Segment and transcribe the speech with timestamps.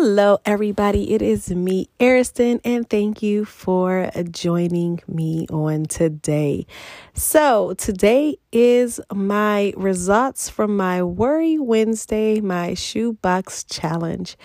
[0.00, 1.12] Hello, everybody.
[1.12, 6.68] It is me, Ariston, and thank you for joining me on today.
[7.14, 14.36] So, today is my results from my Worry Wednesday, my shoebox challenge.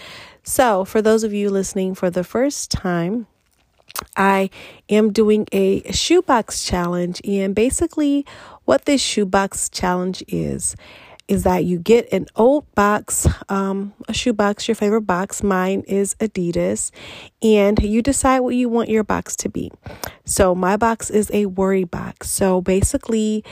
[0.42, 3.28] So, for those of you listening for the first time,
[4.18, 4.50] I
[4.90, 8.26] am doing a shoebox challenge, and basically,
[8.66, 10.76] what this shoebox challenge is
[11.34, 15.44] is that you get an old box, um, a shoe box, your favorite box.
[15.44, 16.92] Mine is Adidas,
[17.42, 19.72] and you decide what you want your box to be.
[20.24, 22.30] So my box is a worry box.
[22.30, 23.44] So basically,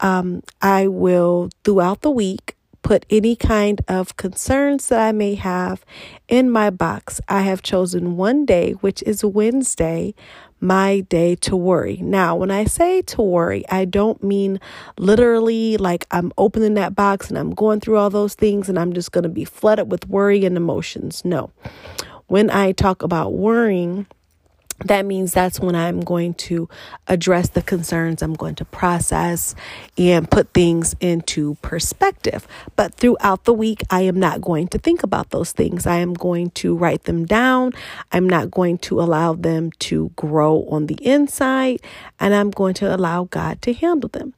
[0.00, 5.84] um, I will throughout the week put any kind of concerns that I may have
[6.28, 7.20] in my box.
[7.28, 10.14] I have chosen one day, which is Wednesday,
[10.60, 11.98] my day to worry.
[12.02, 14.60] Now, when I say to worry, I don't mean
[14.98, 18.92] literally like I'm opening that box and I'm going through all those things and I'm
[18.92, 21.24] just going to be flooded with worry and emotions.
[21.24, 21.50] No.
[22.26, 24.06] When I talk about worrying,
[24.84, 26.68] that means that's when I'm going to
[27.08, 29.54] address the concerns, I'm going to process
[29.96, 32.46] and put things into perspective.
[32.76, 35.86] But throughout the week, I am not going to think about those things.
[35.86, 37.72] I am going to write them down.
[38.12, 41.80] I'm not going to allow them to grow on the inside,
[42.20, 44.34] and I'm going to allow God to handle them.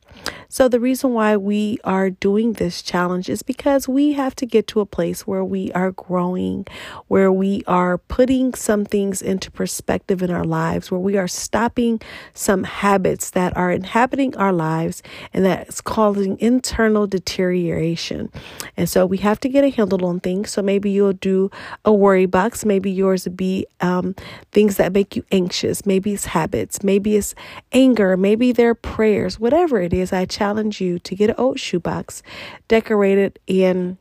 [0.53, 4.67] So, the reason why we are doing this challenge is because we have to get
[4.67, 6.67] to a place where we are growing,
[7.07, 12.01] where we are putting some things into perspective in our lives, where we are stopping
[12.35, 18.29] some habits that are inhabiting our lives and that's causing internal deterioration.
[18.77, 20.51] And so, we have to get a handle on things.
[20.51, 21.53] So, maybe you'll do
[21.85, 22.65] a worry box.
[22.65, 24.17] Maybe yours would be um,
[24.51, 25.87] things that make you anxious.
[25.87, 26.83] Maybe it's habits.
[26.83, 27.37] Maybe it's
[27.71, 28.17] anger.
[28.17, 29.39] Maybe they're prayers.
[29.39, 32.23] Whatever it is I challenge you to get an old shoebox,
[32.67, 33.99] decorated and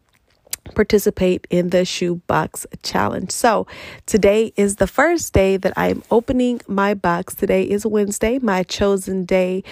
[0.74, 3.32] participate in the shoebox challenge.
[3.32, 3.68] So,
[4.06, 7.36] today is the first day that I am opening my box.
[7.36, 9.64] Today is Wednesday, my chosen day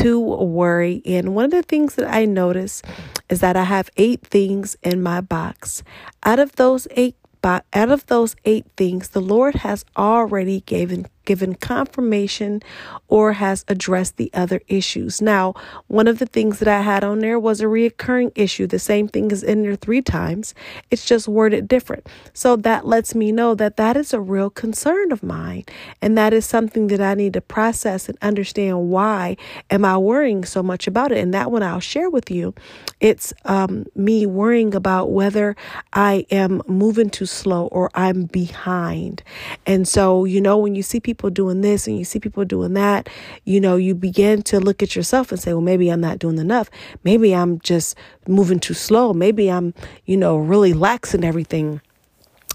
[0.00, 1.02] to worry.
[1.04, 2.82] And one of the things that I notice
[3.28, 5.82] is that I have eight things in my box.
[6.22, 11.54] Out of those eight out of those eight things, the Lord has already given given
[11.54, 12.62] confirmation
[13.08, 15.20] or has addressed the other issues.
[15.20, 15.54] Now,
[15.88, 18.66] one of the things that I had on there was a reoccurring issue.
[18.66, 20.54] The same thing is in there three times.
[20.90, 22.08] It's just worded different.
[22.32, 25.64] So that lets me know that that is a real concern of mine.
[26.00, 29.36] And that is something that I need to process and understand why
[29.70, 31.18] am I worrying so much about it.
[31.18, 32.54] And that one I'll share with you.
[33.00, 35.56] It's um, me worrying about whether
[35.92, 39.22] I am moving too slow or I'm behind.
[39.66, 42.42] And so, you know, when you see people people doing this and you see people
[42.46, 43.06] doing that,
[43.44, 46.38] you know, you begin to look at yourself and say, well, maybe I'm not doing
[46.38, 46.70] enough.
[47.04, 47.94] Maybe I'm just
[48.26, 49.12] moving too slow.
[49.12, 49.74] Maybe I'm,
[50.06, 51.82] you know, really lax in everything.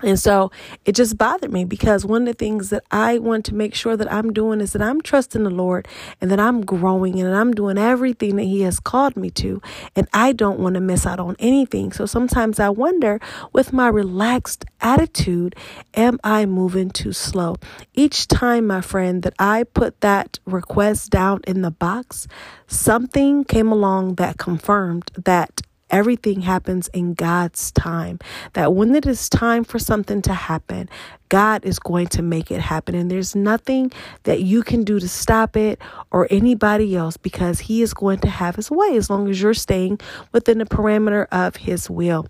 [0.04, 0.52] And so
[0.86, 3.98] it just bothered me because one of the things that I want to make sure
[3.98, 5.88] that I'm doing is that I'm trusting the Lord
[6.22, 9.60] and that I'm growing and I'm doing everything that He has called me to.
[9.96, 11.92] And I don't want to miss out on anything.
[11.92, 13.20] So sometimes I wonder
[13.54, 15.56] with my relaxed attitude,
[15.96, 17.56] am I moving too slow?
[17.96, 22.28] Each time, my friend, that I put that request down in the box,
[22.68, 28.20] something came along that confirmed that Everything happens in God's time.
[28.54, 30.90] That when it is time for something to happen,
[31.30, 32.96] God is going to make it happen.
[32.96, 33.92] And there's nothing
[34.24, 35.80] that you can do to stop it
[36.12, 39.54] or anybody else because He is going to have His way as long as you're
[39.54, 40.00] staying
[40.32, 42.28] within the parameter of His will.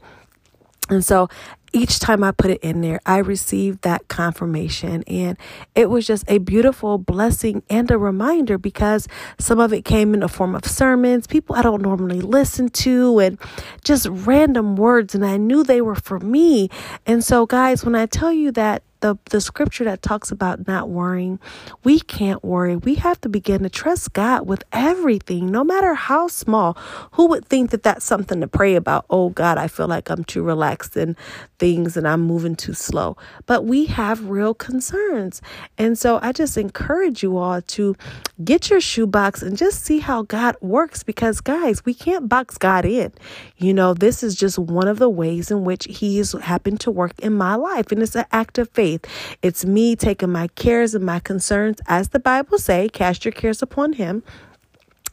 [0.89, 1.27] And so
[1.73, 5.03] each time I put it in there, I received that confirmation.
[5.03, 5.37] And
[5.75, 9.07] it was just a beautiful blessing and a reminder because
[9.39, 13.19] some of it came in the form of sermons, people I don't normally listen to,
[13.19, 13.37] and
[13.83, 15.15] just random words.
[15.15, 16.69] And I knew they were for me.
[17.05, 20.89] And so, guys, when I tell you that the, the scripture that talks about not
[20.89, 21.39] worrying,
[21.83, 22.75] we can't worry.
[22.75, 26.77] We have to begin to trust God with everything, no matter how small.
[27.13, 29.05] Who would think that that's something to pray about?
[29.09, 31.15] Oh God, I feel like I'm too relaxed in
[31.59, 33.17] things and I'm moving too slow.
[33.45, 35.41] But we have real concerns.
[35.77, 37.95] And so I just encourage you all to
[38.43, 42.85] get your shoebox and just see how God works because, guys, we can't box God
[42.85, 43.13] in.
[43.57, 46.91] You know, this is just one of the ways in which He has happened to
[46.91, 47.91] work in my life.
[47.91, 49.37] And it's an act of faith faith.
[49.41, 53.61] It's me taking my cares and my concerns, as the Bible say, cast your cares
[53.61, 54.23] upon him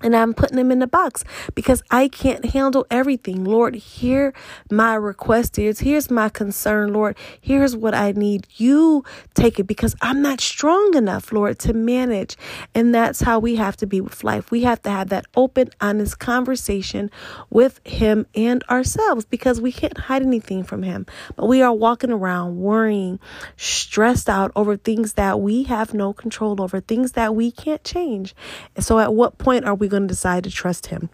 [0.05, 1.25] and I'm putting them in the box
[1.55, 3.43] because I can't handle everything.
[3.43, 4.35] Lord, hear
[4.71, 7.17] my request is here's my concern, Lord.
[7.41, 8.47] Here's what I need.
[8.57, 9.03] You
[9.33, 12.37] take it because I'm not strong enough, Lord, to manage.
[12.75, 14.51] And that's how we have to be with life.
[14.51, 17.11] We have to have that open, honest conversation
[17.49, 21.07] with Him and ourselves because we can't hide anything from Him.
[21.35, 23.19] But we are walking around worrying,
[23.57, 28.35] stressed out over things that we have no control over, things that we can't change.
[28.77, 31.09] And so at what point are we going to decide to trust him.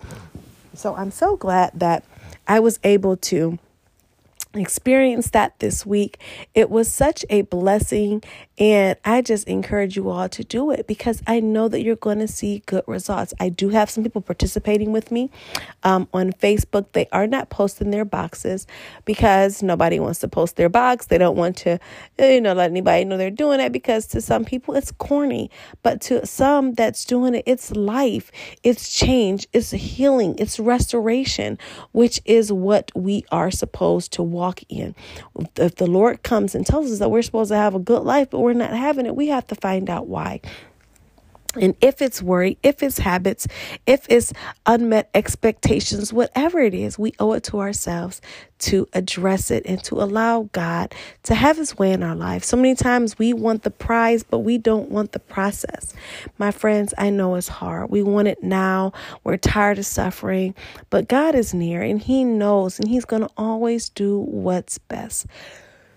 [0.74, 2.04] So I'm so glad that
[2.48, 3.58] I was able to
[4.54, 6.18] experienced that this week.
[6.54, 8.22] It was such a blessing,
[8.58, 12.18] and I just encourage you all to do it because I know that you're going
[12.18, 13.32] to see good results.
[13.38, 15.30] I do have some people participating with me
[15.82, 16.86] um, on Facebook.
[16.92, 18.66] They are not posting their boxes
[19.04, 21.06] because nobody wants to post their box.
[21.06, 21.78] They don't want to,
[22.18, 25.50] you know, let anybody know they're doing it because to some people it's corny,
[25.82, 28.30] but to some that's doing it, it's life,
[28.62, 31.58] it's change, it's healing, it's restoration,
[31.92, 34.94] which is what we are supposed to walk in.
[35.56, 38.30] If the Lord comes and tells us that we're supposed to have a good life,
[38.30, 40.40] but we're not having it, we have to find out why.
[41.56, 43.46] And if it's worry, if it's habits,
[43.86, 44.32] if it's
[44.66, 48.20] unmet expectations, whatever it is, we owe it to ourselves
[48.60, 50.94] to address it and to allow God
[51.24, 52.44] to have his way in our life.
[52.44, 55.94] So many times we want the prize, but we don't want the process.
[56.38, 57.90] My friends, I know it's hard.
[57.90, 58.92] We want it now.
[59.24, 60.54] We're tired of suffering,
[60.90, 65.26] but God is near and he knows and he's going to always do what's best.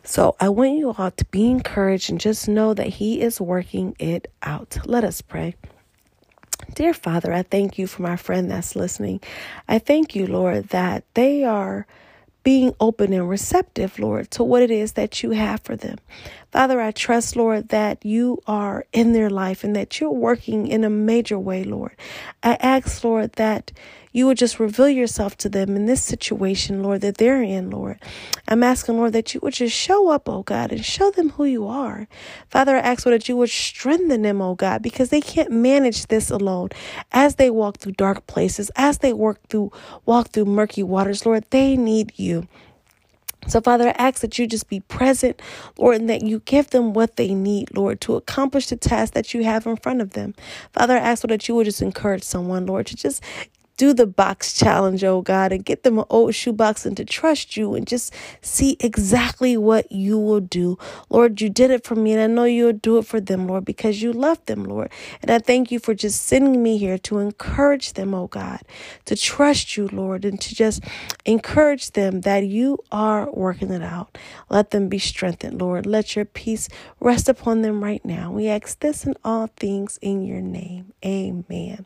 [0.03, 3.95] So I want you all to be encouraged and just know that He is working
[3.99, 4.77] it out.
[4.85, 5.55] Let us pray.
[6.75, 9.21] Dear Father, I thank you for my friend that's listening.
[9.67, 11.87] I thank you, Lord, that they are
[12.43, 15.97] being open and receptive, Lord, to what it is that you have for them.
[16.51, 20.83] Father, I trust, Lord, that you are in their life and that you're working in
[20.83, 21.95] a major way, Lord.
[22.41, 23.71] I ask, Lord, that
[24.13, 27.99] you would just reveal yourself to them in this situation, Lord, that they're in, Lord.
[28.47, 31.45] I'm asking, Lord, that you would just show up, oh God, and show them who
[31.45, 32.07] you are.
[32.49, 36.05] Father, I ask, Lord, that you would strengthen them, oh God, because they can't manage
[36.07, 36.69] this alone.
[37.11, 39.71] As they walk through dark places, as they work through,
[40.05, 42.47] walk through murky waters, Lord, they need you.
[43.47, 45.41] So, Father, I ask that you just be present,
[45.77, 49.33] Lord, and that you give them what they need, Lord, to accomplish the task that
[49.33, 50.33] you have in front of them.
[50.71, 53.21] Father, I ask, Lord, that you would just encourage someone, Lord, to just
[53.77, 57.57] do the box challenge, oh God, and get them an old shoebox and to trust
[57.57, 60.77] you and just see exactly what you will do.
[61.09, 63.65] Lord, you did it for me, and I know you'll do it for them, Lord,
[63.65, 64.91] because you love them, Lord.
[65.21, 68.61] And I thank you for just sending me here to encourage them, oh God,
[69.05, 70.83] to trust you, Lord, and to just
[71.25, 74.17] encourage them that you are working it out.
[74.49, 75.85] Let them be strengthened, Lord.
[75.85, 78.31] Let your peace rest upon them right now.
[78.31, 80.93] We ask this in all things in your name.
[81.05, 81.85] Amen.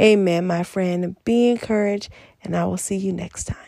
[0.00, 1.16] Amen, my friend.
[1.24, 2.10] Be encouraged,
[2.42, 3.66] and I will see you next time.